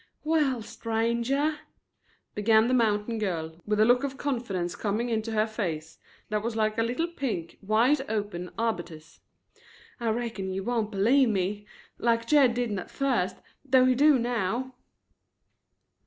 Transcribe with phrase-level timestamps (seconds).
[0.23, 1.59] "Well, stranger,"
[2.33, 6.55] began the mountain girl, with a look of confidence coming into her face that was
[6.55, 9.19] like a little pink wide open arbutus,
[9.99, 11.67] "I reckon you won't believe me
[11.99, 14.73] like Jed didn't at first, though he do now."